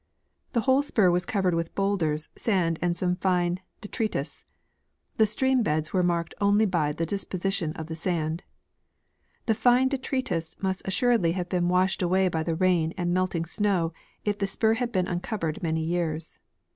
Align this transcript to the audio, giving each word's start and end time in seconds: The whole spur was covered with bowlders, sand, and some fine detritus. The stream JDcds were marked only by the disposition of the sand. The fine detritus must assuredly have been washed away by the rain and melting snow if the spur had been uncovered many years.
The 0.53 0.61
whole 0.61 0.81
spur 0.81 1.11
was 1.11 1.27
covered 1.27 1.53
with 1.53 1.75
bowlders, 1.75 2.29
sand, 2.35 2.79
and 2.81 2.97
some 2.97 3.17
fine 3.17 3.59
detritus. 3.81 4.43
The 5.17 5.27
stream 5.27 5.63
JDcds 5.63 5.93
were 5.93 6.01
marked 6.01 6.33
only 6.41 6.65
by 6.65 6.91
the 6.91 7.05
disposition 7.05 7.71
of 7.73 7.85
the 7.85 7.93
sand. 7.93 8.41
The 9.45 9.53
fine 9.53 9.89
detritus 9.89 10.55
must 10.59 10.81
assuredly 10.87 11.33
have 11.33 11.49
been 11.49 11.69
washed 11.69 12.01
away 12.01 12.29
by 12.29 12.41
the 12.41 12.55
rain 12.55 12.95
and 12.97 13.13
melting 13.13 13.45
snow 13.45 13.93
if 14.25 14.39
the 14.39 14.47
spur 14.47 14.73
had 14.73 14.91
been 14.91 15.05
uncovered 15.05 15.61
many 15.61 15.81
years. 15.83 16.39